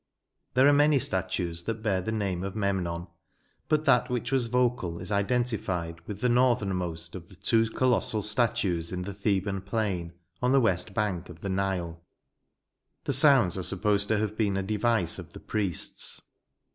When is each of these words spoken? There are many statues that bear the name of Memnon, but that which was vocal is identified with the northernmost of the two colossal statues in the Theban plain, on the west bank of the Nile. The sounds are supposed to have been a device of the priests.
There 0.55 0.67
are 0.67 0.73
many 0.73 0.97
statues 0.97 1.65
that 1.65 1.83
bear 1.83 2.01
the 2.01 2.11
name 2.11 2.41
of 2.43 2.55
Memnon, 2.55 3.05
but 3.69 3.83
that 3.85 4.09
which 4.09 4.31
was 4.31 4.47
vocal 4.47 4.97
is 4.97 5.11
identified 5.11 6.01
with 6.07 6.21
the 6.21 6.27
northernmost 6.27 7.13
of 7.13 7.29
the 7.29 7.35
two 7.35 7.69
colossal 7.69 8.23
statues 8.23 8.91
in 8.91 9.03
the 9.03 9.13
Theban 9.13 9.61
plain, 9.61 10.13
on 10.41 10.53
the 10.53 10.59
west 10.59 10.95
bank 10.95 11.29
of 11.29 11.41
the 11.41 11.49
Nile. 11.49 12.01
The 13.03 13.13
sounds 13.13 13.59
are 13.59 13.61
supposed 13.61 14.07
to 14.07 14.17
have 14.17 14.35
been 14.35 14.57
a 14.57 14.63
device 14.63 15.19
of 15.19 15.33
the 15.33 15.39
priests. 15.39 16.19